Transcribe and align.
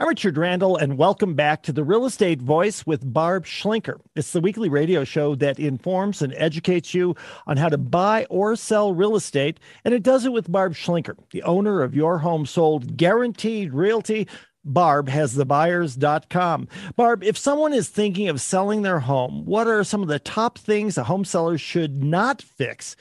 I'm 0.00 0.06
Richard 0.06 0.38
Randall, 0.38 0.76
and 0.76 0.96
welcome 0.96 1.34
back 1.34 1.64
to 1.64 1.72
the 1.72 1.82
Real 1.82 2.06
Estate 2.06 2.40
Voice 2.40 2.86
with 2.86 3.12
Barb 3.12 3.44
Schlinker. 3.44 3.98
It's 4.14 4.30
the 4.30 4.40
weekly 4.40 4.68
radio 4.68 5.02
show 5.02 5.34
that 5.34 5.58
informs 5.58 6.22
and 6.22 6.32
educates 6.36 6.94
you 6.94 7.16
on 7.48 7.56
how 7.56 7.68
to 7.68 7.78
buy 7.78 8.24
or 8.30 8.54
sell 8.54 8.94
real 8.94 9.16
estate, 9.16 9.58
and 9.84 9.92
it 9.92 10.04
does 10.04 10.24
it 10.24 10.32
with 10.32 10.52
Barb 10.52 10.74
Schlinker, 10.74 11.16
the 11.32 11.42
owner 11.42 11.82
of 11.82 11.96
Your 11.96 12.18
Home 12.18 12.46
Sold 12.46 12.96
Guaranteed 12.96 13.74
Realty. 13.74 14.28
barbhasthebuyers.com. 14.64 16.68
Barb, 16.94 17.24
if 17.24 17.36
someone 17.36 17.72
is 17.72 17.88
thinking 17.88 18.28
of 18.28 18.40
selling 18.40 18.82
their 18.82 19.00
home, 19.00 19.44
what 19.46 19.66
are 19.66 19.82
some 19.82 20.02
of 20.02 20.08
the 20.08 20.20
top 20.20 20.58
things 20.58 20.96
a 20.96 21.02
home 21.02 21.24
seller 21.24 21.58
should 21.58 22.04
not 22.04 22.40
fix 22.40 22.94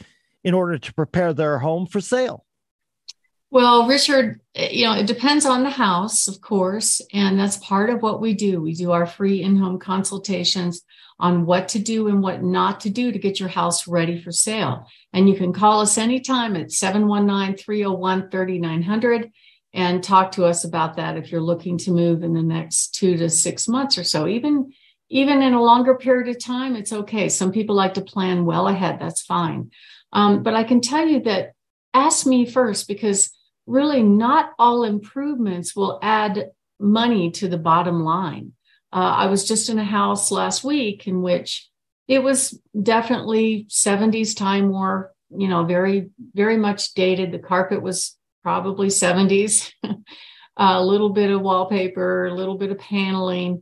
in 0.44 0.56
order 0.56 0.80
to 0.80 0.94
prepare 0.96 1.32
their 1.32 1.60
home 1.60 1.86
for 1.86 2.02
sale? 2.02 2.47
Well, 3.50 3.88
Richard, 3.88 4.42
you 4.56 4.86
know, 4.86 4.94
it 4.94 5.08
depends 5.08 5.46
on 5.46 5.64
the 5.64 5.70
house, 5.70 6.28
of 6.28 6.42
course, 6.42 7.02
and 7.14 7.40
that's 7.40 7.58
part 7.58 7.90
of 7.90 8.02
what 8.02 8.20
we 8.20 8.34
do. 8.34 8.62
We 8.62 8.74
do 8.74 8.92
our 8.92 9.06
free 9.06 9.42
in 9.42 9.56
home 9.56 9.80
consultations 9.80 10.84
on 11.20 11.46
what 11.46 11.70
to 11.70 11.80
do 11.80 12.10
and 12.10 12.22
what 12.22 12.44
not 12.44 12.82
to 12.82 12.90
do 12.90 13.12
to 13.12 13.20
get 13.20 13.40
your 13.40 13.50
house 13.50 13.88
ready 13.88 14.22
for 14.22 14.32
sale. 14.32 14.88
And 15.14 15.30
you 15.30 15.36
can 15.36 15.54
call 15.54 15.80
us 15.80 15.98
anytime 15.98 16.56
at 16.58 16.72
719 16.72 17.58
301 17.58 18.30
3900 18.30 19.32
and 19.74 20.04
talk 20.04 20.34
to 20.34 20.46
us 20.46 20.64
about 20.64 20.98
that 20.98 21.18
if 21.18 21.32
you're 21.32 21.42
looking 21.42 21.78
to 21.80 21.92
move 21.92 22.24
in 22.24 22.34
the 22.34 22.44
next 22.44 22.96
two 22.96 23.16
to 23.18 23.30
six 23.30 23.68
months 23.68 23.98
or 23.98 24.04
so. 24.04 24.28
Even 24.28 24.74
even 25.10 25.42
in 25.42 25.54
a 25.54 25.64
longer 25.64 25.96
period 25.96 26.28
of 26.28 26.44
time, 26.44 26.76
it's 26.76 26.92
okay. 26.92 27.30
Some 27.30 27.54
people 27.54 27.76
like 27.76 27.94
to 27.94 28.02
plan 28.02 28.44
well 28.44 28.68
ahead. 28.68 29.00
That's 29.00 29.22
fine. 29.22 29.72
Um, 30.12 30.44
but 30.44 30.54
I 30.54 30.66
can 30.66 30.82
tell 30.82 31.08
you 31.08 31.22
that 31.22 31.54
ask 31.94 32.26
me 32.26 32.46
first 32.46 32.90
because 32.90 33.32
really 33.68 34.02
not 34.02 34.54
all 34.58 34.84
improvements 34.84 35.76
will 35.76 36.00
add 36.02 36.52
money 36.80 37.32
to 37.32 37.48
the 37.48 37.58
bottom 37.58 38.04
line. 38.04 38.54
Uh, 38.92 39.14
I 39.18 39.28
was 39.28 39.48
just 39.48 39.70
in 39.70 39.78
a 39.78 39.84
house 39.84 40.32
last 40.32 40.64
week 40.64 41.08
in 41.08 41.22
which 41.22 41.70
it 42.08 42.24
was 42.24 42.60
definitely 42.82 43.68
70s 43.70 44.36
time 44.36 44.70
warp, 44.70 45.14
you 45.30 45.50
know, 45.50 45.66
very, 45.66 46.10
very 46.34 46.58
much 46.58 46.94
dated. 46.94 47.32
The 47.32 47.40
carpet 47.40 47.82
was 47.82 48.16
probably 48.44 48.88
70s, 48.88 49.72
a 50.58 50.84
little 50.84 51.10
bit 51.10 51.30
of 51.30 51.42
wallpaper, 51.42 52.28
a 52.28 52.34
little 52.34 52.58
bit 52.58 52.72
of 52.72 52.80
paneling. 52.80 53.62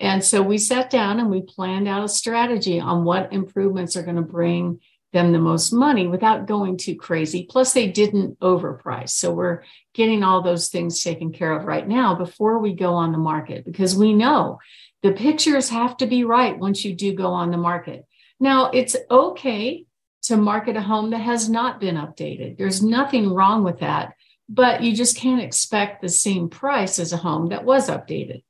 And 0.00 0.24
so 0.24 0.42
we 0.42 0.56
sat 0.56 0.88
down 0.88 1.20
and 1.20 1.30
we 1.30 1.42
planned 1.42 1.86
out 1.86 2.02
a 2.02 2.08
strategy 2.08 2.80
on 2.80 3.04
what 3.04 3.32
improvements 3.32 3.94
are 3.94 4.02
going 4.02 4.16
to 4.16 4.22
bring 4.22 4.80
them 5.12 5.32
the 5.32 5.38
most 5.38 5.72
money 5.72 6.06
without 6.06 6.46
going 6.46 6.76
too 6.76 6.96
crazy. 6.96 7.46
Plus, 7.48 7.72
they 7.72 7.86
didn't 7.86 8.40
overprice. 8.40 9.10
So 9.10 9.32
we're 9.32 9.62
getting 9.94 10.22
all 10.22 10.42
those 10.42 10.68
things 10.68 11.02
taken 11.02 11.32
care 11.32 11.52
of 11.52 11.66
right 11.66 11.86
now 11.86 12.14
before 12.14 12.58
we 12.58 12.72
go 12.72 12.94
on 12.94 13.12
the 13.12 13.18
market 13.18 13.64
because 13.64 13.96
we 13.96 14.14
know 14.14 14.58
the 15.02 15.12
pictures 15.12 15.68
have 15.68 15.96
to 15.98 16.06
be 16.06 16.24
right 16.24 16.58
once 16.58 16.84
you 16.84 16.94
do 16.94 17.14
go 17.14 17.32
on 17.32 17.50
the 17.50 17.56
market. 17.56 18.06
Now, 18.40 18.70
it's 18.70 18.96
okay 19.10 19.84
to 20.22 20.36
market 20.36 20.76
a 20.76 20.80
home 20.80 21.10
that 21.10 21.18
has 21.18 21.48
not 21.48 21.80
been 21.80 21.96
updated. 21.96 22.56
There's 22.56 22.82
nothing 22.82 23.32
wrong 23.32 23.64
with 23.64 23.80
that, 23.80 24.14
but 24.48 24.82
you 24.82 24.94
just 24.94 25.16
can't 25.16 25.42
expect 25.42 26.00
the 26.00 26.08
same 26.08 26.48
price 26.48 26.98
as 26.98 27.12
a 27.12 27.16
home 27.16 27.48
that 27.48 27.64
was 27.64 27.88
updated. 27.88 28.42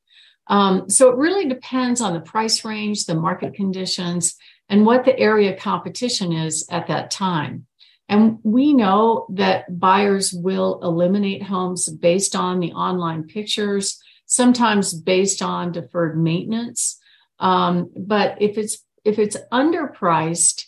Um, 0.46 0.90
so 0.90 1.10
it 1.10 1.16
really 1.16 1.48
depends 1.48 2.00
on 2.00 2.12
the 2.12 2.20
price 2.20 2.64
range, 2.64 3.06
the 3.06 3.14
market 3.14 3.54
conditions, 3.54 4.36
and 4.72 4.86
what 4.86 5.04
the 5.04 5.16
area 5.18 5.54
competition 5.54 6.32
is 6.32 6.66
at 6.70 6.86
that 6.86 7.10
time. 7.10 7.66
And 8.08 8.38
we 8.42 8.72
know 8.72 9.26
that 9.34 9.78
buyers 9.78 10.32
will 10.32 10.80
eliminate 10.82 11.42
homes 11.42 11.88
based 11.90 12.34
on 12.34 12.58
the 12.58 12.72
online 12.72 13.24
pictures, 13.24 14.02
sometimes 14.24 14.94
based 14.94 15.42
on 15.42 15.72
deferred 15.72 16.18
maintenance. 16.18 16.98
Um, 17.38 17.90
but 17.94 18.40
if 18.40 18.56
it's 18.56 18.78
if 19.04 19.18
it's 19.18 19.36
underpriced, 19.52 20.64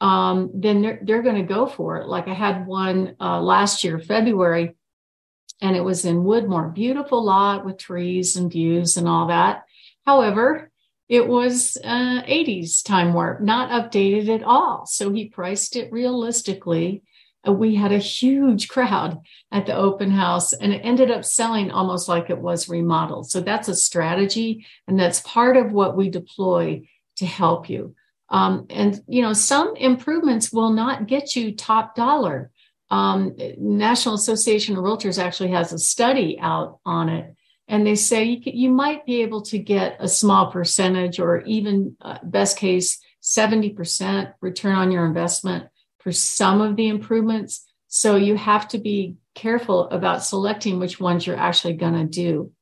um, 0.00 0.50
then 0.54 0.80
they're 0.80 1.00
they're 1.02 1.22
going 1.22 1.42
to 1.42 1.54
go 1.54 1.66
for 1.66 1.96
it. 1.96 2.06
Like 2.06 2.28
I 2.28 2.34
had 2.34 2.64
one 2.64 3.16
uh, 3.20 3.40
last 3.40 3.82
year, 3.82 3.98
February, 3.98 4.76
and 5.60 5.76
it 5.76 5.82
was 5.82 6.04
in 6.04 6.22
Woodmoor, 6.22 6.72
beautiful 6.74 7.24
lot 7.24 7.66
with 7.66 7.78
trees 7.78 8.36
and 8.36 8.52
views 8.52 8.96
and 8.96 9.08
all 9.08 9.26
that. 9.28 9.64
However, 10.06 10.70
it 11.08 11.26
was 11.26 11.78
uh, 11.82 12.22
80s 12.22 12.84
time 12.84 13.14
warp, 13.14 13.40
not 13.40 13.70
updated 13.70 14.28
at 14.28 14.42
all. 14.42 14.84
So 14.86 15.10
he 15.10 15.28
priced 15.28 15.74
it 15.74 15.90
realistically. 15.90 17.02
Uh, 17.46 17.52
we 17.52 17.74
had 17.74 17.92
a 17.92 17.98
huge 17.98 18.68
crowd 18.68 19.18
at 19.50 19.64
the 19.64 19.74
open 19.74 20.10
house 20.10 20.52
and 20.52 20.72
it 20.72 20.82
ended 20.84 21.10
up 21.10 21.24
selling 21.24 21.70
almost 21.70 22.08
like 22.08 22.28
it 22.28 22.38
was 22.38 22.68
remodeled. 22.68 23.30
So 23.30 23.40
that's 23.40 23.68
a 23.68 23.74
strategy 23.74 24.66
and 24.86 25.00
that's 25.00 25.20
part 25.20 25.56
of 25.56 25.72
what 25.72 25.96
we 25.96 26.10
deploy 26.10 26.82
to 27.16 27.26
help 27.26 27.70
you. 27.70 27.94
Um, 28.28 28.66
and, 28.68 29.00
you 29.08 29.22
know, 29.22 29.32
some 29.32 29.74
improvements 29.76 30.52
will 30.52 30.70
not 30.70 31.06
get 31.06 31.34
you 31.34 31.56
top 31.56 31.94
dollar. 31.94 32.50
Um, 32.90 33.34
National 33.56 34.14
Association 34.14 34.76
of 34.76 34.84
Realtors 34.84 35.22
actually 35.22 35.50
has 35.52 35.72
a 35.72 35.78
study 35.78 36.38
out 36.38 36.80
on 36.84 37.08
it 37.08 37.34
and 37.68 37.86
they 37.86 37.94
say 37.94 38.24
you, 38.24 38.40
you 38.44 38.70
might 38.70 39.04
be 39.04 39.22
able 39.22 39.42
to 39.42 39.58
get 39.58 39.96
a 40.00 40.08
small 40.08 40.50
percentage 40.50 41.20
or 41.20 41.42
even 41.42 41.96
uh, 42.00 42.18
best 42.22 42.56
case 42.56 42.98
70% 43.22 44.32
return 44.40 44.74
on 44.74 44.90
your 44.90 45.04
investment 45.04 45.68
for 45.98 46.10
some 46.10 46.62
of 46.62 46.76
the 46.76 46.88
improvements. 46.88 47.66
So 47.88 48.16
you 48.16 48.36
have 48.36 48.68
to 48.68 48.78
be 48.78 49.16
careful 49.34 49.88
about 49.90 50.24
selecting 50.24 50.78
which 50.78 50.98
ones 50.98 51.26
you're 51.26 51.36
actually 51.36 51.74
going 51.74 51.94
to 51.94 52.04
do. 52.04 52.52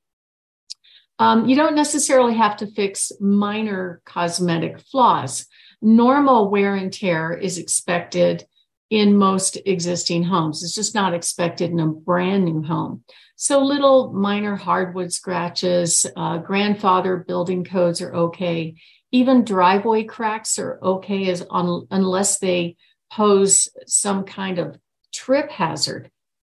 Um, 1.18 1.46
you 1.46 1.56
don't 1.56 1.74
necessarily 1.74 2.34
have 2.34 2.58
to 2.58 2.66
fix 2.66 3.12
minor 3.20 4.02
cosmetic 4.04 4.80
flaws. 4.80 5.46
Normal 5.80 6.50
wear 6.50 6.74
and 6.74 6.92
tear 6.92 7.32
is 7.32 7.58
expected 7.58 8.44
in 8.90 9.16
most 9.16 9.58
existing 9.66 10.22
homes 10.22 10.62
it's 10.62 10.74
just 10.74 10.94
not 10.94 11.14
expected 11.14 11.70
in 11.70 11.80
a 11.80 11.86
brand 11.86 12.44
new 12.44 12.62
home 12.62 13.02
so 13.38 13.62
little 13.62 14.14
minor 14.14 14.56
hardwood 14.56 15.12
scratches, 15.12 16.06
uh, 16.16 16.38
grandfather 16.38 17.18
building 17.18 17.64
codes 17.64 18.00
are 18.00 18.14
okay. 18.14 18.76
Even 19.12 19.44
driveway 19.44 20.04
cracks 20.04 20.58
are 20.58 20.78
okay 20.82 21.28
as 21.28 21.42
on, 21.50 21.86
unless 21.90 22.38
they 22.38 22.76
pose 23.12 23.68
some 23.86 24.24
kind 24.24 24.58
of 24.58 24.78
trip 25.12 25.50
hazard. 25.50 26.10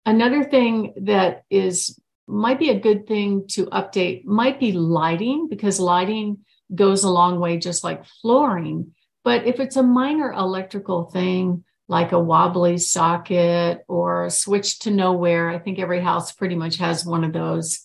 Another 0.06 0.44
thing 0.44 0.94
that 1.02 1.42
is 1.50 1.98
might 2.28 2.60
be 2.60 2.70
a 2.70 2.78
good 2.78 3.08
thing 3.08 3.48
to 3.48 3.66
update 3.66 4.24
might 4.24 4.60
be 4.60 4.70
lighting 4.70 5.48
because 5.48 5.80
lighting 5.80 6.38
goes 6.72 7.02
a 7.02 7.10
long 7.10 7.40
way 7.40 7.58
just 7.58 7.82
like 7.82 8.04
flooring. 8.22 8.92
But 9.24 9.46
if 9.46 9.58
it's 9.58 9.76
a 9.76 9.82
minor 9.82 10.30
electrical 10.30 11.04
thing, 11.10 11.64
like 11.88 12.12
a 12.12 12.20
wobbly 12.20 12.76
socket 12.76 13.82
or 13.88 14.26
a 14.26 14.30
switch 14.30 14.80
to 14.80 14.90
nowhere. 14.90 15.48
I 15.48 15.58
think 15.58 15.78
every 15.78 16.00
house 16.00 16.32
pretty 16.32 16.54
much 16.54 16.76
has 16.76 17.04
one 17.04 17.24
of 17.24 17.32
those. 17.32 17.80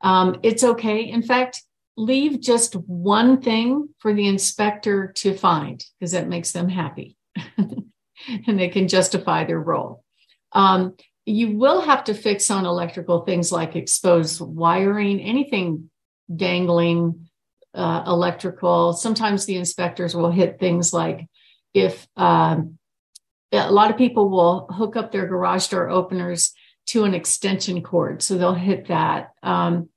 Um, 0.00 0.38
it's 0.42 0.62
okay. 0.62 1.02
In 1.08 1.22
fact, 1.22 1.62
leave 1.96 2.40
just 2.40 2.74
one 2.74 3.42
thing 3.42 3.88
for 3.98 4.14
the 4.14 4.28
inspector 4.28 5.12
to 5.16 5.34
find 5.34 5.84
because 5.98 6.12
that 6.12 6.28
makes 6.28 6.52
them 6.52 6.68
happy 6.68 7.16
and 7.58 8.58
they 8.58 8.68
can 8.68 8.88
justify 8.88 9.44
their 9.44 9.60
role. 9.60 10.04
Um, 10.52 10.94
you 11.26 11.56
will 11.56 11.80
have 11.82 12.04
to 12.04 12.14
fix 12.14 12.50
on 12.50 12.66
electrical 12.66 13.20
things 13.20 13.52
like 13.52 13.76
exposed 13.76 14.40
wiring, 14.40 15.20
anything 15.20 15.90
dangling 16.34 17.28
uh, 17.74 18.04
electrical. 18.06 18.92
Sometimes 18.92 19.44
the 19.44 19.56
inspectors 19.56 20.14
will 20.14 20.30
hit 20.30 20.58
things 20.58 20.92
like 20.92 21.26
if 21.74 22.06
um, 22.16 22.78
a 23.52 23.70
lot 23.70 23.90
of 23.90 23.96
people 23.96 24.30
will 24.30 24.66
hook 24.70 24.96
up 24.96 25.12
their 25.12 25.26
garage 25.26 25.68
door 25.68 25.90
openers 25.90 26.52
to 26.86 27.04
an 27.04 27.14
extension 27.14 27.82
cord, 27.82 28.22
so 28.22 28.36
they'll 28.36 28.54
hit 28.54 28.88
that. 28.88 29.32
Um, 29.42 29.88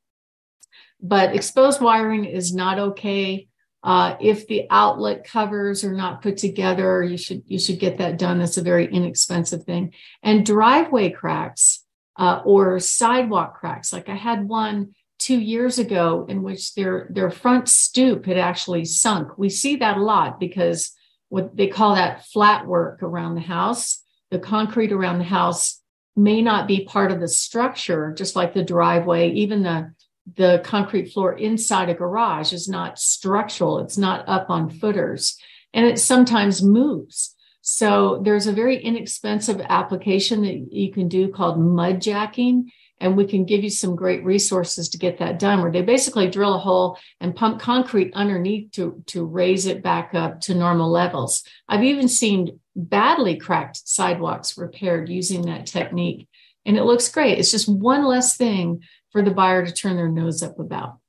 but 1.01 1.35
exposed 1.35 1.81
wiring 1.81 2.25
is 2.25 2.53
not 2.53 2.79
okay. 2.79 3.47
Uh, 3.83 4.15
if 4.19 4.47
the 4.47 4.65
outlet 4.71 5.23
covers 5.23 5.83
are 5.83 5.93
not 5.93 6.21
put 6.21 6.37
together, 6.37 7.03
you 7.03 7.17
should 7.17 7.43
you 7.45 7.59
should 7.59 7.79
get 7.79 7.99
that 7.99 8.17
done. 8.17 8.39
That's 8.39 8.57
a 8.57 8.63
very 8.63 8.91
inexpensive 8.91 9.63
thing. 9.63 9.93
And 10.23 10.45
driveway 10.45 11.11
cracks 11.11 11.83
uh, 12.17 12.41
or 12.43 12.79
sidewalk 12.79 13.59
cracks, 13.59 13.93
like 13.93 14.09
I 14.09 14.15
had 14.15 14.47
one 14.47 14.95
two 15.19 15.39
years 15.39 15.77
ago 15.79 16.25
in 16.27 16.41
which 16.41 16.73
their 16.73 17.07
their 17.11 17.29
front 17.29 17.69
stoop 17.69 18.25
had 18.25 18.37
actually 18.37 18.85
sunk. 18.85 19.37
We 19.37 19.49
see 19.49 19.75
that 19.77 19.97
a 19.97 20.03
lot 20.03 20.39
because 20.39 20.94
what 21.29 21.55
they 21.55 21.67
call 21.67 21.95
that 21.95 22.25
flat 22.25 22.65
work 22.67 23.03
around 23.03 23.35
the 23.35 23.41
house. 23.41 24.01
The 24.31 24.39
concrete 24.39 24.91
around 24.91 25.19
the 25.19 25.25
house 25.25 25.81
may 26.15 26.41
not 26.41 26.67
be 26.67 26.85
part 26.85 27.11
of 27.11 27.19
the 27.19 27.27
structure, 27.27 28.13
just 28.13 28.35
like 28.35 28.53
the 28.53 28.63
driveway, 28.63 29.31
even 29.31 29.63
the 29.63 29.93
the 30.35 30.59
concrete 30.63 31.11
floor 31.11 31.33
inside 31.33 31.87
a 31.89 31.93
garage 31.93 32.51
is 32.51 32.67
not 32.67 32.97
structural. 32.97 33.77
It's 33.79 33.97
not 33.97 34.27
up 34.27 34.49
on 34.49 34.71
footers 34.71 35.37
and 35.75 35.85
it 35.85 35.99
sometimes 35.99 36.63
moves. 36.63 37.35
So 37.61 38.21
there's 38.23 38.47
a 38.47 38.53
very 38.53 38.81
inexpensive 38.81 39.61
application 39.69 40.41
that 40.43 40.71
you 40.71 40.91
can 40.91 41.07
do 41.07 41.27
called 41.27 41.59
mud 41.59 42.01
jacking. 42.01 42.71
And 42.99 43.17
we 43.17 43.25
can 43.25 43.45
give 43.45 43.63
you 43.63 43.69
some 43.69 43.95
great 43.95 44.23
resources 44.23 44.89
to 44.89 44.97
get 44.97 45.19
that 45.19 45.39
done 45.39 45.61
where 45.61 45.71
they 45.71 45.81
basically 45.81 46.29
drill 46.29 46.55
a 46.55 46.59
hole 46.59 46.97
and 47.19 47.35
pump 47.35 47.59
concrete 47.59 48.13
underneath 48.13 48.71
to, 48.71 49.03
to 49.07 49.25
raise 49.25 49.65
it 49.65 49.83
back 49.83 50.13
up 50.13 50.39
to 50.41 50.55
normal 50.55 50.89
levels. 50.89 51.43
I've 51.67 51.83
even 51.83 52.07
seen 52.07 52.59
badly 52.75 53.37
cracked 53.37 53.87
sidewalks 53.87 54.57
repaired 54.57 55.09
using 55.09 55.43
that 55.43 55.65
technique. 55.65 56.27
And 56.65 56.77
it 56.77 56.83
looks 56.83 57.09
great. 57.09 57.37
It's 57.37 57.51
just 57.51 57.69
one 57.69 58.05
less 58.05 58.37
thing 58.37 58.81
for 59.11 59.21
the 59.21 59.31
buyer 59.31 59.65
to 59.65 59.71
turn 59.71 59.97
their 59.97 60.09
nose 60.09 60.41
up 60.41 60.59
about. 60.59 60.99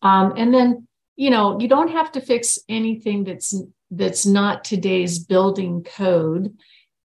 Um, 0.00 0.34
and 0.36 0.52
then, 0.52 0.88
you 1.16 1.30
know, 1.30 1.60
you 1.60 1.68
don't 1.68 1.90
have 1.90 2.12
to 2.12 2.20
fix 2.20 2.58
anything 2.68 3.24
that's 3.24 3.54
that's 3.90 4.24
not 4.24 4.64
today's 4.64 5.18
building 5.18 5.84
code 5.84 6.56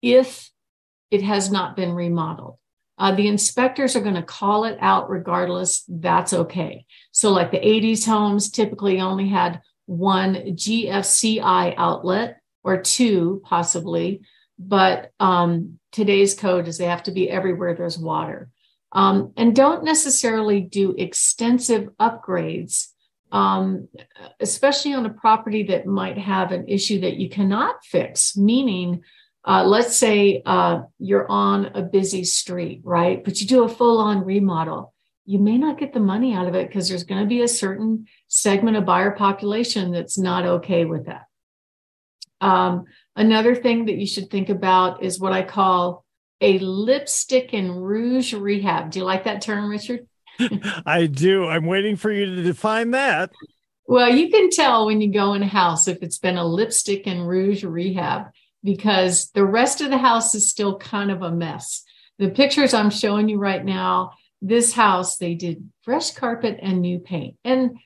if 0.01 0.51
it 1.11 1.23
has 1.23 1.51
not 1.51 1.75
been 1.75 1.93
remodeled. 1.93 2.59
Uh, 2.99 3.15
the 3.15 3.29
inspectors 3.29 3.95
are 3.95 4.01
going 4.01 4.15
to 4.15 4.23
call 4.23 4.65
it 4.65 4.79
out 4.81 5.11
regardless. 5.11 5.85
That's 5.89 6.33
okay. 6.33 6.87
So, 7.13 7.33
like 7.33 7.51
the 7.51 7.59
80s 7.59 8.07
homes 8.07 8.51
typically 8.51 9.01
only 9.01 9.29
had 9.29 9.61
one 9.87 10.35
GFCI 10.35 11.75
outlet 11.77 12.41
or 12.65 12.81
two, 12.81 13.43
possibly. 13.45 14.23
But 14.59 15.13
um, 15.21 15.79
today's 15.93 16.35
code 16.35 16.69
is 16.69 16.79
they 16.79 16.87
have 16.87 17.05
to 17.05 17.13
be 17.13 17.31
everywhere 17.31 17.75
there's 17.75 17.99
water. 17.99 18.51
Um, 18.93 19.33
and 19.37 19.55
don't 19.55 19.85
necessarily 19.85 20.61
do 20.61 20.95
extensive 20.97 21.91
upgrades, 22.01 22.89
um, 23.31 23.89
especially 24.41 24.95
on 24.95 25.05
a 25.05 25.11
property 25.11 25.65
that 25.65 25.87
might 25.87 26.17
have 26.17 26.53
an 26.53 26.69
issue 26.69 27.01
that 27.01 27.17
you 27.17 27.29
cannot 27.29 27.85
fix, 27.85 28.37
meaning 28.37 29.03
uh, 29.47 29.65
let's 29.65 29.97
say 29.97 30.43
uh, 30.45 30.83
you're 30.99 31.31
on 31.31 31.67
a 31.67 31.83
busy 31.83 32.25
street, 32.25 32.81
right? 32.83 33.23
But 33.23 33.41
you 33.41 33.47
do 33.47 33.63
a 33.63 33.69
full 33.69 33.99
on 33.99 34.25
remodel. 34.25 34.93
You 35.25 35.39
may 35.39 35.57
not 35.57 35.79
get 35.79 35.93
the 35.93 36.01
money 36.01 36.35
out 36.35 36.49
of 36.49 36.55
it 36.55 36.69
because 36.69 36.89
there's 36.89 37.05
going 37.05 37.23
to 37.23 37.29
be 37.29 37.43
a 37.43 37.49
certain 37.49 38.07
segment 38.29 38.77
of 38.77 38.85
buyer 38.85 39.13
population 39.13 39.93
that's 39.93 40.19
not 40.19 40.45
okay 40.47 40.85
with 40.85 41.07
that. 41.07 41.27
Um, 42.41 42.85
another 43.15 43.55
thing 43.55 43.87
that 43.87 43.97
you 43.97 44.07
should 44.07 44.31
think 44.31 44.49
about 44.49 45.03
is 45.03 45.21
what 45.21 45.33
I 45.33 45.43
call 45.43 46.05
a 46.41 46.59
lipstick 46.59 47.55
and 47.55 47.85
rouge 47.85 48.35
rehab. 48.35 48.91
Do 48.91 48.99
you 48.99 49.05
like 49.05 49.25
that 49.25 49.43
term, 49.43 49.71
Richard? 49.71 50.07
I 50.87 51.07
do. 51.07 51.47
I'm 51.47 51.67
waiting 51.67 51.97
for 51.97 52.11
you 52.11 52.27
to 52.27 52.43
define 52.43 52.91
that. 52.91 53.31
Well, 53.87 54.11
you 54.11 54.29
can 54.31 54.51
tell 54.51 54.87
when 54.87 55.01
you 55.01 55.13
go 55.13 55.35
in 55.35 55.43
a 55.43 55.47
house 55.47 55.87
if 55.87 56.03
it's 56.03 56.19
been 56.19 56.37
a 56.37 56.45
lipstick 56.45 57.07
and 57.07 57.27
rouge 57.27 57.63
rehab 57.63 58.27
because 58.67 59.31
the 59.31 59.45
rest 59.45 59.81
of 59.81 59.91
the 59.91 59.97
house 59.97 60.35
is 60.35 60.51
still 60.51 60.77
kind 60.77 61.13
of 61.13 61.23
a 61.23 61.31
mess. 61.31 61.85
The 62.19 62.31
pictures 62.31 62.75
I'm 62.75 62.91
showing 62.91 63.29
you 63.29 63.39
right 63.39 63.65
now, 63.65 64.13
this 64.43 64.73
house, 64.73 65.19
they 65.19 65.35
did 65.35 65.71
fresh 65.83 66.11
carpet 66.11 66.59
and 66.61 66.81
new 66.81 66.99
paint. 66.99 67.37
And 67.45 67.79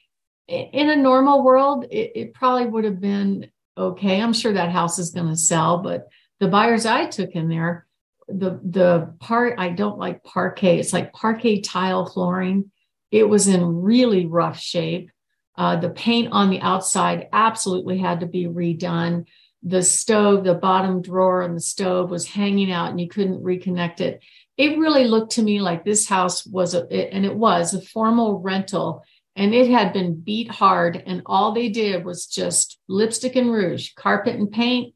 in 0.49 0.89
a 0.89 0.97
normal 0.97 1.45
world, 1.45 1.85
it, 1.91 2.13
it 2.15 2.35
probably 2.35 2.67
would 2.67 2.85
have 2.85 3.01
been 3.01 3.51
okay. 3.77 4.21
I'm 4.21 4.33
sure 4.33 4.55
that 4.55 4.71
house 4.71 4.99
is 4.99 5.11
going 5.11 5.29
to 5.29 5.37
sell, 5.37 5.79
but 5.79 6.09
the 6.41 6.49
buyers 6.49 6.87
I 6.87 7.07
took 7.07 7.33
in 7.33 7.49
there, 7.49 7.87
the 8.27 8.59
the 8.65 9.15
part 9.21 9.59
I 9.59 9.69
don't 9.71 9.99
like 9.99 10.25
parquet. 10.25 10.81
It's 10.81 10.95
like 10.95 11.13
parquet 11.13 11.61
tile 11.61 12.07
flooring. 12.07 12.71
It 13.11 13.29
was 13.29 13.49
in 13.49 13.83
really 13.83 14.25
rough 14.25 14.59
shape. 14.59 15.11
Uh, 15.57 15.77
the 15.77 15.91
paint 15.91 16.29
on 16.33 16.49
the 16.49 16.61
outside 16.61 17.29
absolutely 17.33 17.99
had 17.99 18.21
to 18.21 18.27
be 18.27 18.47
redone 18.47 19.27
the 19.63 19.83
stove, 19.83 20.45
the 20.45 20.55
bottom 20.55 21.03
drawer 21.03 21.43
and 21.43 21.57
the 21.57 21.61
stove 21.61 22.11
was 22.11 22.27
hanging 22.27 22.73
out 22.73 22.91
and 22.91 23.01
you 23.01 23.09
couldn't 23.09 23.43
reconnect 23.43 24.01
it. 24.01 24.23
It 24.57 24.79
really 24.79 25.05
looked 25.05 25.33
to 25.33 25.43
me 25.43 25.61
like 25.61 25.85
this 25.85 26.09
house 26.09 26.47
was, 26.47 26.75
a, 26.75 26.87
and 26.91 27.25
it 27.25 27.35
was 27.35 27.75
a 27.75 27.81
formal 27.81 28.39
rental 28.41 29.05
and 29.37 29.55
it 29.55 29.71
had 29.71 29.93
been 29.93 30.21
beat 30.21 30.51
hard. 30.51 31.03
And 31.07 31.23
all 31.27 31.53
they 31.53 31.69
did 31.69 32.05
was 32.05 32.27
just 32.27 32.79
lipstick 32.89 33.37
and 33.37 33.51
rouge, 33.53 33.91
carpet 33.95 34.37
and 34.37 34.51
paint, 34.51 34.95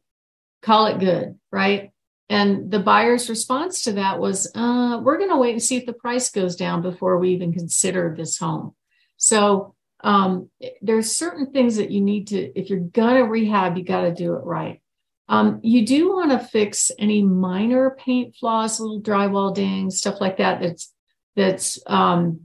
call 0.63 0.87
it 0.87 0.99
good, 0.99 1.39
right? 1.53 1.93
And 2.29 2.71
the 2.71 2.79
buyer's 2.79 3.29
response 3.29 3.85
to 3.85 3.93
that 3.93 4.19
was, 4.19 4.51
uh, 4.55 5.01
we're 5.03 5.19
going 5.19 5.31
to 5.31 5.37
wait 5.37 5.53
and 5.53 5.63
see 5.63 5.77
if 5.77 5.87
the 5.87 5.93
price 5.93 6.31
goes 6.31 6.57
down 6.57 6.81
before 6.81 7.19
we 7.19 7.31
even 7.31 7.53
consider 7.53 8.15
this 8.17 8.39
home. 8.39 8.75
So 9.19 9.75
um, 10.05 10.51
there's 10.83 11.17
certain 11.17 11.51
things 11.51 11.77
that 11.77 11.91
you 11.91 12.03
need 12.03 12.29
to, 12.29 12.59
if 12.59 12.69
you're 12.69 12.79
gonna 12.79 13.25
rehab, 13.25 13.79
you 13.79 13.85
got 13.85 14.03
to 14.03 14.13
do 14.13 14.35
it 14.35 14.45
right. 14.45 14.83
Um, 15.29 15.61
you 15.63 15.87
do 15.87 16.13
want 16.13 16.31
to 16.31 16.39
fix 16.39 16.91
any 16.99 17.23
minor 17.23 17.97
paint 17.99 18.37
flaws, 18.37 18.79
little 18.79 19.01
drywall 19.01 19.55
dings, 19.55 19.99
stuff 19.99 20.21
like 20.21 20.37
that. 20.37 20.61
That's 20.61 20.93
that's 21.35 21.79
um, 21.87 22.41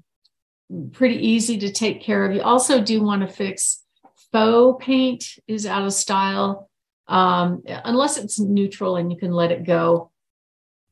pretty 0.93 1.27
easy 1.27 1.57
to 1.57 1.71
take 1.71 2.01
care 2.01 2.25
of. 2.25 2.33
You 2.33 2.41
also 2.41 2.81
do 2.81 3.03
want 3.03 3.21
to 3.23 3.27
fix 3.27 3.83
faux 4.31 4.83
paint 4.83 5.25
is 5.45 5.65
out 5.65 5.85
of 5.85 5.91
style 5.91 6.69
um, 7.07 7.63
unless 7.67 8.17
it's 8.17 8.39
neutral 8.39 8.95
and 8.95 9.11
you 9.11 9.17
can 9.17 9.33
let 9.33 9.51
it 9.51 9.65
go. 9.65 10.11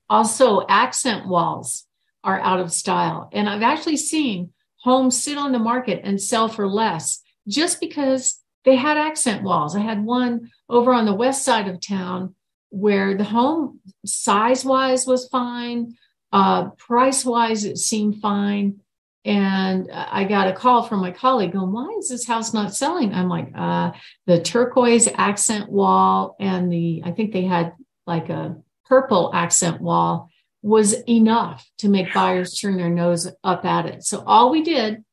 Also, 0.10 0.66
accent 0.68 1.28
walls 1.28 1.86
are 2.26 2.40
out 2.42 2.60
of 2.60 2.74
style, 2.74 3.30
and 3.32 3.48
I've 3.48 3.64
actually 3.64 3.98
seen 3.98 4.52
homes 4.82 5.22
sit 5.22 5.38
on 5.38 5.52
the 5.52 5.60
market 5.60 6.02
and 6.04 6.22
sell 6.22 6.48
for 6.48 6.68
less 6.68 7.22
just 7.48 7.80
because 7.80 8.42
they 8.66 8.76
had 8.76 8.98
accent 8.98 9.44
walls. 9.44 9.76
I 9.76 9.80
had 9.80 10.04
one 10.04 10.52
over 10.70 10.94
on 10.94 11.06
the 11.06 11.14
west 11.14 11.44
side 11.44 11.68
of 11.68 11.80
town 11.80 12.36
where 12.70 13.16
the 13.16 13.24
home 13.24 13.80
size 14.06 14.66
wise 14.66 15.08
was 15.08 15.28
fine, 15.30 15.96
uh, 16.34 16.70
price 16.72 17.24
wise, 17.24 17.64
it 17.64 17.78
seemed 17.78 18.20
fine. 18.22 18.82
And 19.24 19.90
I 19.92 20.24
got 20.24 20.48
a 20.48 20.54
call 20.54 20.84
from 20.84 21.02
my 21.02 21.12
colleague 21.12 21.52
going, 21.52 21.74
Why 21.74 21.96
is 22.00 22.10
this 22.10 22.26
house 22.26 22.54
not 22.54 22.76
selling? 22.76 23.14
I'm 23.14 23.28
like, 23.28 23.52
uh, 23.56 23.92
The 24.26 24.42
turquoise 24.42 25.08
accent 25.14 25.70
wall 25.70 26.36
and 26.40 26.72
the, 26.72 27.02
I 27.06 27.12
think 27.12 27.34
they 27.34 27.44
had 27.44 27.74
like 28.06 28.30
a 28.30 28.56
purple 28.86 29.32
accent 29.34 29.82
wall 29.82 30.30
was 30.68 30.94
enough 31.08 31.66
to 31.78 31.88
make 31.88 32.14
buyers 32.14 32.60
turn 32.60 32.76
their 32.76 32.90
nose 32.90 33.26
up 33.42 33.64
at 33.64 33.86
it. 33.86 34.04
So 34.04 34.22
all 34.28 34.52
we 34.52 34.64
did 34.64 35.04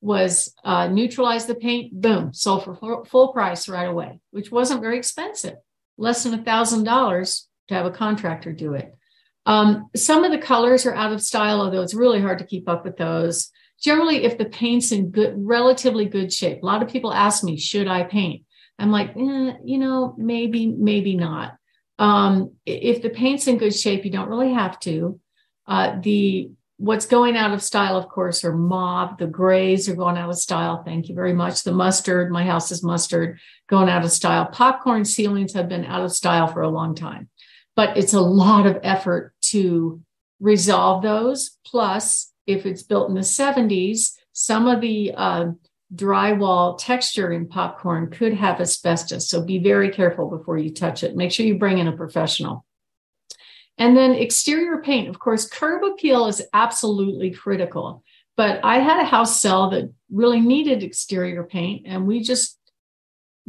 was 0.00 0.52
uh, 0.64 0.88
neutralize 0.88 1.46
the 1.46 1.54
paint, 1.54 2.00
boom, 2.00 2.34
sold 2.34 2.64
for 2.64 3.04
full 3.04 3.32
price 3.32 3.68
right 3.68 3.88
away, 3.88 4.18
which 4.32 4.50
wasn't 4.50 4.80
very 4.80 4.98
expensive, 4.98 5.54
less 5.96 6.24
than 6.24 6.34
a 6.34 6.42
thousand 6.42 6.82
dollars 6.84 7.48
to 7.68 7.74
have 7.74 7.86
a 7.86 7.90
contractor 7.92 8.52
do 8.52 8.74
it. 8.74 8.96
Um, 9.46 9.90
some 9.94 10.24
of 10.24 10.32
the 10.32 10.38
colors 10.38 10.86
are 10.86 10.94
out 10.94 11.12
of 11.12 11.22
style, 11.22 11.60
although 11.60 11.82
it's 11.82 11.94
really 11.94 12.20
hard 12.20 12.40
to 12.40 12.46
keep 12.46 12.68
up 12.68 12.84
with 12.84 12.96
those. 12.96 13.52
Generally, 13.80 14.24
if 14.24 14.38
the 14.38 14.46
paint's 14.46 14.90
in 14.90 15.10
good, 15.10 15.34
relatively 15.36 16.06
good 16.06 16.32
shape, 16.32 16.62
a 16.62 16.66
lot 16.66 16.82
of 16.82 16.88
people 16.88 17.12
ask 17.12 17.44
me, 17.44 17.56
should 17.56 17.86
I 17.86 18.02
paint? 18.02 18.44
I'm 18.76 18.90
like, 18.90 19.10
eh, 19.10 19.52
you 19.64 19.78
know, 19.78 20.14
maybe, 20.18 20.66
maybe 20.66 21.14
not. 21.14 21.56
Um, 21.98 22.52
if 22.64 23.02
the 23.02 23.10
paint's 23.10 23.46
in 23.46 23.58
good 23.58 23.74
shape, 23.74 24.04
you 24.04 24.10
don't 24.10 24.28
really 24.28 24.52
have 24.52 24.78
to. 24.80 25.20
Uh, 25.66 25.98
the 26.00 26.50
what's 26.78 27.06
going 27.06 27.36
out 27.36 27.52
of 27.52 27.62
style, 27.62 27.96
of 27.96 28.08
course, 28.08 28.44
are 28.44 28.54
mauve. 28.54 29.16
The 29.18 29.26
grays 29.26 29.88
are 29.88 29.96
going 29.96 30.18
out 30.18 30.28
of 30.28 30.38
style. 30.38 30.82
Thank 30.84 31.08
you 31.08 31.14
very 31.14 31.32
much. 31.32 31.62
The 31.62 31.72
mustard, 31.72 32.30
my 32.30 32.44
house 32.44 32.70
is 32.70 32.82
mustard, 32.82 33.38
going 33.68 33.88
out 33.88 34.04
of 34.04 34.12
style. 34.12 34.46
Popcorn 34.46 35.04
ceilings 35.04 35.54
have 35.54 35.68
been 35.68 35.86
out 35.86 36.04
of 36.04 36.12
style 36.12 36.46
for 36.46 36.60
a 36.60 36.68
long 36.68 36.94
time, 36.94 37.28
but 37.74 37.96
it's 37.96 38.12
a 38.12 38.20
lot 38.20 38.66
of 38.66 38.78
effort 38.82 39.32
to 39.52 40.00
resolve 40.38 41.02
those. 41.02 41.58
Plus, 41.66 42.32
if 42.46 42.66
it's 42.66 42.82
built 42.82 43.08
in 43.08 43.14
the 43.14 43.22
70s, 43.22 44.12
some 44.32 44.68
of 44.68 44.80
the 44.82 45.12
uh, 45.16 45.46
drywall 45.94 46.78
texture 46.78 47.32
in 47.32 47.46
popcorn 47.48 48.10
could 48.10 48.34
have 48.34 48.60
asbestos. 48.60 49.28
So 49.28 49.42
be 49.42 49.58
very 49.58 49.90
careful 49.90 50.28
before 50.28 50.58
you 50.58 50.72
touch 50.72 51.04
it. 51.04 51.16
Make 51.16 51.32
sure 51.32 51.46
you 51.46 51.58
bring 51.58 51.78
in 51.78 51.88
a 51.88 51.96
professional. 51.96 52.64
And 53.78 53.96
then 53.96 54.12
exterior 54.12 54.80
paint, 54.82 55.08
of 55.08 55.18
course, 55.18 55.48
curb 55.48 55.84
appeal 55.84 56.26
is 56.26 56.42
absolutely 56.52 57.30
critical. 57.30 58.02
But 58.36 58.60
I 58.64 58.78
had 58.78 59.00
a 59.00 59.04
house 59.04 59.40
sell 59.40 59.70
that 59.70 59.92
really 60.10 60.40
needed 60.40 60.82
exterior 60.82 61.44
paint, 61.44 61.86
and 61.86 62.06
we 62.06 62.22
just 62.22 62.58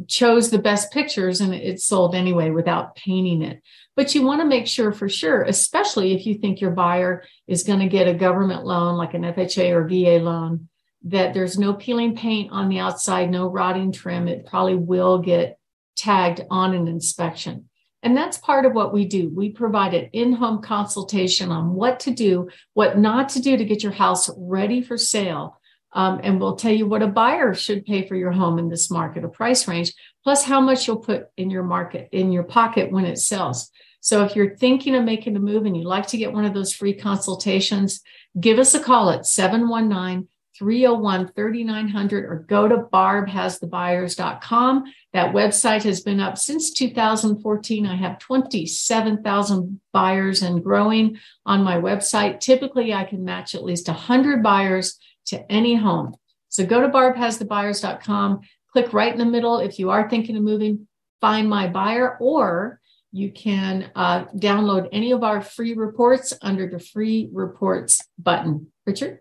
chose 0.06 0.50
the 0.50 0.58
best 0.58 0.92
pictures 0.92 1.40
and 1.40 1.52
it 1.52 1.80
sold 1.80 2.14
anyway 2.14 2.50
without 2.50 2.94
painting 2.94 3.42
it. 3.42 3.60
But 3.96 4.14
you 4.14 4.22
want 4.22 4.40
to 4.40 4.46
make 4.46 4.68
sure 4.68 4.92
for 4.92 5.08
sure, 5.08 5.42
especially 5.42 6.12
if 6.14 6.24
you 6.24 6.34
think 6.34 6.60
your 6.60 6.70
buyer 6.70 7.24
is 7.48 7.64
going 7.64 7.80
to 7.80 7.88
get 7.88 8.06
a 8.06 8.14
government 8.14 8.64
loan 8.64 8.96
like 8.96 9.14
an 9.14 9.22
FHA 9.22 9.72
or 9.72 9.88
VA 9.88 10.22
loan, 10.22 10.68
that 11.04 11.34
there's 11.34 11.58
no 11.58 11.74
peeling 11.74 12.16
paint 12.16 12.50
on 12.52 12.68
the 12.68 12.78
outside, 12.78 13.30
no 13.30 13.46
rotting 13.46 13.92
trim. 13.92 14.28
It 14.28 14.46
probably 14.46 14.74
will 14.74 15.18
get 15.18 15.58
tagged 15.96 16.42
on 16.50 16.74
an 16.74 16.88
inspection. 16.88 17.68
And 18.02 18.16
that's 18.16 18.38
part 18.38 18.64
of 18.64 18.74
what 18.74 18.92
we 18.92 19.04
do. 19.04 19.28
We 19.34 19.50
provide 19.50 19.94
an 19.94 20.10
in 20.12 20.32
home 20.32 20.62
consultation 20.62 21.50
on 21.50 21.74
what 21.74 22.00
to 22.00 22.12
do, 22.12 22.48
what 22.74 22.98
not 22.98 23.30
to 23.30 23.40
do 23.40 23.56
to 23.56 23.64
get 23.64 23.82
your 23.82 23.92
house 23.92 24.30
ready 24.36 24.82
for 24.82 24.96
sale. 24.96 25.60
Um, 25.92 26.20
and 26.22 26.40
we'll 26.40 26.56
tell 26.56 26.72
you 26.72 26.86
what 26.86 27.02
a 27.02 27.08
buyer 27.08 27.54
should 27.54 27.84
pay 27.84 28.06
for 28.06 28.14
your 28.14 28.30
home 28.30 28.58
in 28.58 28.68
this 28.68 28.90
market, 28.90 29.24
a 29.24 29.28
price 29.28 29.66
range, 29.66 29.92
plus 30.22 30.44
how 30.44 30.60
much 30.60 30.86
you'll 30.86 30.98
put 30.98 31.28
in 31.36 31.50
your 31.50 31.64
market, 31.64 32.08
in 32.12 32.30
your 32.30 32.44
pocket 32.44 32.92
when 32.92 33.04
it 33.04 33.18
sells. 33.18 33.70
So 34.00 34.24
if 34.24 34.36
you're 34.36 34.56
thinking 34.56 34.94
of 34.94 35.04
making 35.04 35.34
a 35.34 35.40
move 35.40 35.64
and 35.64 35.76
you'd 35.76 35.86
like 35.86 36.06
to 36.08 36.18
get 36.18 36.32
one 36.32 36.44
of 36.44 36.54
those 36.54 36.72
free 36.72 36.94
consultations, 36.94 38.00
give 38.38 38.58
us 38.58 38.74
a 38.74 38.80
call 38.80 39.10
at 39.10 39.26
719 39.26 40.28
301 40.58 41.32
3900 41.34 42.24
or 42.24 42.44
go 42.48 42.66
to 42.66 42.78
barbhasthebuyers.com. 42.92 44.84
That 45.12 45.32
website 45.34 45.84
has 45.84 46.00
been 46.00 46.18
up 46.20 46.36
since 46.36 46.72
2014. 46.72 47.86
I 47.86 47.94
have 47.96 48.18
27,000 48.18 49.80
buyers 49.92 50.42
and 50.42 50.64
growing 50.64 51.18
on 51.46 51.62
my 51.62 51.76
website. 51.76 52.40
Typically, 52.40 52.92
I 52.92 53.04
can 53.04 53.24
match 53.24 53.54
at 53.54 53.62
least 53.64 53.86
100 53.88 54.42
buyers 54.42 54.98
to 55.26 55.50
any 55.50 55.76
home. 55.76 56.16
So 56.48 56.66
go 56.66 56.80
to 56.80 56.88
barbhasthebuyers.com, 56.88 58.40
click 58.72 58.92
right 58.92 59.12
in 59.12 59.18
the 59.18 59.24
middle 59.24 59.58
if 59.60 59.78
you 59.78 59.90
are 59.90 60.10
thinking 60.10 60.36
of 60.36 60.42
moving, 60.42 60.88
find 61.20 61.48
my 61.48 61.68
buyer, 61.68 62.16
or 62.18 62.80
you 63.12 63.30
can 63.32 63.90
uh, 63.94 64.24
download 64.26 64.88
any 64.92 65.12
of 65.12 65.22
our 65.22 65.40
free 65.40 65.74
reports 65.74 66.34
under 66.42 66.68
the 66.68 66.80
free 66.80 67.28
reports 67.32 68.02
button. 68.18 68.72
Richard? 68.86 69.20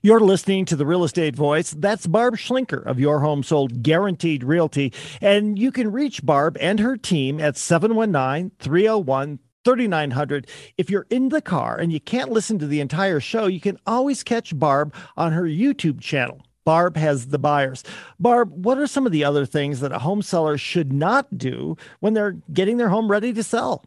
You're 0.00 0.20
listening 0.20 0.64
to 0.66 0.76
the 0.76 0.86
Real 0.86 1.02
Estate 1.02 1.34
Voice. 1.34 1.72
That's 1.72 2.06
Barb 2.06 2.36
Schlinker 2.36 2.86
of 2.86 3.00
Your 3.00 3.18
Home 3.18 3.42
Sold 3.42 3.82
Guaranteed 3.82 4.44
Realty. 4.44 4.92
And 5.20 5.58
you 5.58 5.72
can 5.72 5.90
reach 5.90 6.24
Barb 6.24 6.56
and 6.60 6.78
her 6.78 6.96
team 6.96 7.40
at 7.40 7.56
719 7.56 8.52
301 8.60 9.40
3900. 9.64 10.48
If 10.76 10.88
you're 10.88 11.08
in 11.10 11.30
the 11.30 11.42
car 11.42 11.76
and 11.76 11.92
you 11.92 11.98
can't 11.98 12.30
listen 12.30 12.60
to 12.60 12.66
the 12.68 12.80
entire 12.80 13.18
show, 13.18 13.46
you 13.46 13.60
can 13.60 13.76
always 13.88 14.22
catch 14.22 14.56
Barb 14.56 14.94
on 15.16 15.32
her 15.32 15.42
YouTube 15.42 16.00
channel. 16.00 16.42
Barb 16.64 16.96
has 16.96 17.28
the 17.28 17.38
buyers. 17.38 17.82
Barb, 18.20 18.52
what 18.52 18.78
are 18.78 18.86
some 18.86 19.04
of 19.04 19.10
the 19.10 19.24
other 19.24 19.46
things 19.46 19.80
that 19.80 19.90
a 19.90 19.98
home 19.98 20.22
seller 20.22 20.56
should 20.56 20.92
not 20.92 21.36
do 21.36 21.76
when 21.98 22.14
they're 22.14 22.36
getting 22.52 22.76
their 22.76 22.90
home 22.90 23.10
ready 23.10 23.32
to 23.32 23.42
sell? 23.42 23.84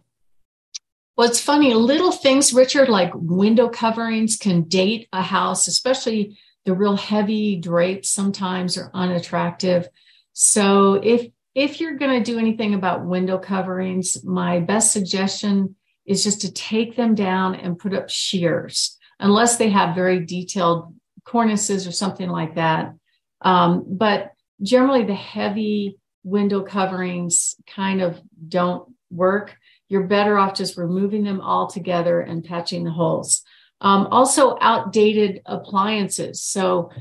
Well, 1.18 1.28
it's 1.28 1.42
funny, 1.42 1.74
little 1.74 2.12
things, 2.12 2.54
Richard, 2.54 2.90
like 2.90 3.12
window 3.14 3.70
coverings 3.70 4.38
can 4.38 4.64
date 4.64 5.10
a 5.12 5.22
house, 5.22 5.68
especially 5.68 6.38
the 6.66 6.74
real 6.74 6.96
heavy 6.96 7.58
drapes 7.58 8.10
sometimes 8.10 8.78
are 8.78 8.92
unattractive. 8.94 9.88
So 10.34 10.94
if 11.04 11.28
if 11.54 11.82
you're 11.82 11.98
going 11.98 12.24
to 12.24 12.32
do 12.32 12.40
anything 12.40 12.74
about 12.74 13.06
window 13.06 13.38
coverings, 13.38 14.24
my 14.24 14.60
best 14.60 14.94
suggestion 14.94 15.76
is 16.06 16.24
just 16.24 16.42
to 16.42 16.52
take 16.54 16.96
them 16.96 17.14
down 17.14 17.56
and 17.56 17.78
put 17.78 17.94
up 17.94 18.10
sheers, 18.10 18.98
unless 19.20 19.58
they 19.58 19.70
have 19.70 19.94
very 19.94 20.26
detailed 20.26 20.96
cornices 21.26 21.88
or 21.88 21.92
something 21.92 22.30
like 22.30 22.56
that. 22.56 22.94
Um, 23.42 23.84
but 23.86 24.32
generally, 24.62 25.04
the 25.04 25.14
heavy 25.14 25.98
window 26.24 26.62
coverings 26.64 27.56
kind 27.68 28.02
of 28.02 28.22
don't 28.48 28.88
work 29.10 29.58
you're 29.92 30.04
better 30.04 30.38
off 30.38 30.56
just 30.56 30.78
removing 30.78 31.24
them 31.24 31.42
all 31.42 31.68
together 31.68 32.22
and 32.22 32.44
patching 32.44 32.84
the 32.84 32.92
holes. 32.92 33.44
Um, 33.82 34.08
also, 34.08 34.58
outdated 34.62 35.42
appliances. 35.46 36.42
So, 36.42 36.92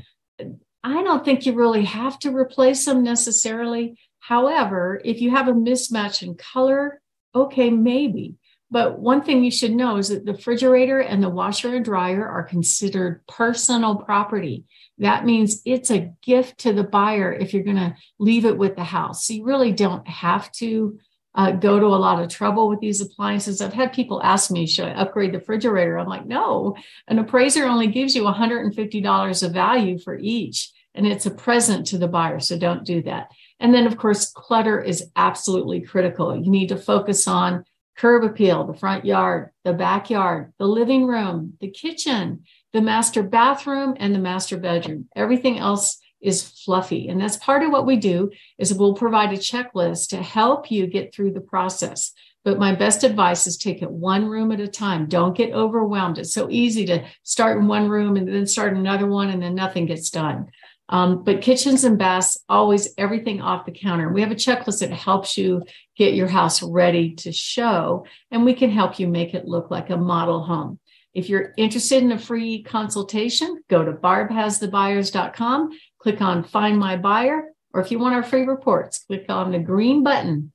I 0.83 1.03
don't 1.03 1.23
think 1.23 1.45
you 1.45 1.53
really 1.53 1.85
have 1.85 2.17
to 2.19 2.35
replace 2.35 2.85
them 2.85 3.03
necessarily. 3.03 3.99
However, 4.19 4.99
if 5.05 5.21
you 5.21 5.31
have 5.31 5.47
a 5.47 5.53
mismatch 5.53 6.23
in 6.23 6.35
color, 6.35 7.01
okay, 7.35 7.69
maybe. 7.69 8.35
But 8.71 8.97
one 8.97 9.21
thing 9.21 9.43
you 9.43 9.51
should 9.51 9.73
know 9.73 9.97
is 9.97 10.09
that 10.09 10.25
the 10.25 10.31
refrigerator 10.31 10.99
and 10.99 11.21
the 11.21 11.29
washer 11.29 11.75
and 11.75 11.83
dryer 11.83 12.25
are 12.25 12.43
considered 12.43 13.21
personal 13.27 13.97
property. 13.97 14.63
That 14.97 15.25
means 15.25 15.61
it's 15.65 15.91
a 15.91 16.13
gift 16.23 16.59
to 16.59 16.71
the 16.71 16.83
buyer 16.83 17.33
if 17.33 17.53
you're 17.53 17.63
going 17.63 17.75
to 17.75 17.95
leave 18.17 18.45
it 18.45 18.57
with 18.57 18.75
the 18.75 18.83
house. 18.83 19.27
So 19.27 19.33
you 19.33 19.43
really 19.43 19.73
don't 19.73 20.07
have 20.07 20.51
to 20.53 20.99
uh, 21.33 21.51
go 21.51 21.79
to 21.79 21.85
a 21.85 21.87
lot 21.87 22.21
of 22.21 22.29
trouble 22.29 22.67
with 22.67 22.79
these 22.79 23.01
appliances. 23.01 23.61
I've 23.61 23.73
had 23.73 23.93
people 23.93 24.21
ask 24.21 24.51
me, 24.51 24.67
should 24.67 24.85
I 24.85 24.91
upgrade 24.91 25.33
the 25.33 25.39
refrigerator? 25.39 25.97
I'm 25.97 26.07
like, 26.07 26.25
no, 26.25 26.75
an 27.07 27.19
appraiser 27.19 27.65
only 27.65 27.87
gives 27.87 28.15
you 28.15 28.23
$150 28.23 29.43
of 29.43 29.53
value 29.53 29.97
for 29.97 30.17
each, 30.17 30.71
and 30.93 31.07
it's 31.07 31.25
a 31.25 31.31
present 31.31 31.87
to 31.87 31.97
the 31.97 32.07
buyer. 32.07 32.39
So 32.39 32.57
don't 32.57 32.83
do 32.83 33.01
that. 33.03 33.31
And 33.59 33.73
then, 33.73 33.87
of 33.87 33.97
course, 33.97 34.31
clutter 34.31 34.81
is 34.81 35.09
absolutely 35.15 35.81
critical. 35.81 36.35
You 36.35 36.49
need 36.49 36.69
to 36.69 36.77
focus 36.77 37.27
on 37.27 37.63
curb 37.95 38.23
appeal, 38.23 38.65
the 38.65 38.73
front 38.73 39.05
yard, 39.05 39.51
the 39.63 39.73
backyard, 39.73 40.53
the 40.57 40.65
living 40.65 41.05
room, 41.05 41.53
the 41.61 41.69
kitchen, 41.69 42.43
the 42.73 42.81
master 42.81 43.21
bathroom, 43.21 43.95
and 43.99 44.15
the 44.15 44.19
master 44.19 44.57
bedroom. 44.57 45.07
Everything 45.15 45.59
else 45.59 45.99
is 46.21 46.43
fluffy. 46.63 47.07
And 47.07 47.19
that's 47.19 47.37
part 47.37 47.63
of 47.63 47.71
what 47.71 47.85
we 47.85 47.97
do 47.97 48.31
is 48.57 48.73
we'll 48.73 48.93
provide 48.93 49.33
a 49.33 49.37
checklist 49.37 50.09
to 50.09 50.21
help 50.21 50.71
you 50.71 50.87
get 50.87 51.13
through 51.13 51.33
the 51.33 51.41
process. 51.41 52.13
But 52.43 52.57
my 52.57 52.73
best 52.73 53.03
advice 53.03 53.45
is 53.45 53.57
take 53.57 53.81
it 53.81 53.91
one 53.91 54.27
room 54.27 54.51
at 54.51 54.59
a 54.59 54.67
time. 54.67 55.07
Don't 55.07 55.37
get 55.37 55.53
overwhelmed. 55.53 56.17
It's 56.17 56.33
so 56.33 56.49
easy 56.49 56.85
to 56.87 57.05
start 57.23 57.57
in 57.57 57.67
one 57.67 57.87
room 57.87 58.17
and 58.17 58.27
then 58.27 58.47
start 58.47 58.75
another 58.75 59.05
one 59.05 59.29
and 59.29 59.43
then 59.43 59.53
nothing 59.53 59.85
gets 59.85 60.09
done. 60.09 60.47
Um, 60.91 61.23
but 61.23 61.41
kitchens 61.41 61.85
and 61.85 61.97
baths, 61.97 62.37
always 62.49 62.93
everything 62.97 63.41
off 63.41 63.65
the 63.65 63.71
counter. 63.71 64.09
We 64.09 64.21
have 64.21 64.31
a 64.31 64.35
checklist 64.35 64.81
that 64.81 64.91
helps 64.91 65.37
you 65.37 65.63
get 65.97 66.13
your 66.13 66.27
house 66.27 66.61
ready 66.61 67.15
to 67.15 67.31
show, 67.31 68.05
and 68.29 68.43
we 68.43 68.53
can 68.53 68.69
help 68.69 68.99
you 68.99 69.07
make 69.07 69.33
it 69.33 69.47
look 69.47 69.71
like 69.71 69.89
a 69.89 69.97
model 69.97 70.43
home. 70.43 70.79
If 71.13 71.29
you're 71.29 71.53
interested 71.57 72.03
in 72.03 72.11
a 72.11 72.19
free 72.19 72.63
consultation, 72.63 73.63
go 73.69 73.83
to 73.83 73.93
barbhasthebuyers.com 73.93 75.71
click 76.01 76.21
on 76.21 76.43
Find 76.43 76.79
My 76.79 76.97
Buyer, 76.97 77.53
or 77.73 77.81
if 77.81 77.91
you 77.91 77.99
want 77.99 78.15
our 78.15 78.23
free 78.23 78.43
reports, 78.43 79.03
click 79.05 79.25
on 79.29 79.51
the 79.51 79.59
green 79.59 80.03
button, 80.03 80.51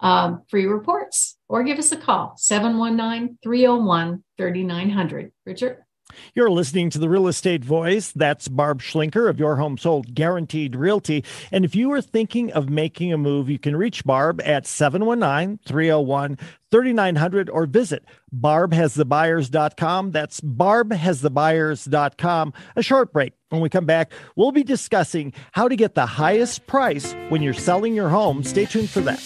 um, 0.00 0.42
Free 0.48 0.66
Reports, 0.66 1.36
or 1.48 1.64
give 1.64 1.78
us 1.78 1.92
a 1.92 1.96
call, 1.96 2.34
719 2.36 3.38
301 3.42 4.24
3900. 4.38 5.32
Richard? 5.44 5.85
You're 6.34 6.50
listening 6.50 6.90
to 6.90 6.98
the 6.98 7.08
Real 7.08 7.28
Estate 7.28 7.64
Voice. 7.64 8.10
That's 8.12 8.48
Barb 8.48 8.82
Schlinker 8.82 9.28
of 9.28 9.38
Your 9.38 9.56
Home 9.56 9.78
Sold 9.78 10.14
Guaranteed 10.14 10.76
Realty. 10.76 11.24
And 11.50 11.64
if 11.64 11.74
you 11.74 11.90
are 11.92 12.00
thinking 12.00 12.52
of 12.52 12.68
making 12.68 13.12
a 13.12 13.18
move, 13.18 13.50
you 13.50 13.58
can 13.58 13.74
reach 13.76 14.04
Barb 14.04 14.40
at 14.42 14.66
719 14.66 15.58
301 15.66 16.38
3900 16.70 17.50
or 17.50 17.66
visit 17.66 18.04
barbhasthebuyers.com. 18.34 20.10
That's 20.10 20.40
barbhasthebuyers.com. 20.40 22.52
A 22.76 22.82
short 22.82 23.12
break. 23.12 23.32
When 23.48 23.60
we 23.60 23.68
come 23.68 23.86
back, 23.86 24.12
we'll 24.34 24.50
be 24.52 24.64
discussing 24.64 25.32
how 25.52 25.68
to 25.68 25.76
get 25.76 25.94
the 25.94 26.06
highest 26.06 26.66
price 26.66 27.14
when 27.28 27.42
you're 27.42 27.54
selling 27.54 27.94
your 27.94 28.08
home. 28.08 28.42
Stay 28.42 28.66
tuned 28.66 28.90
for 28.90 29.00
that. 29.02 29.20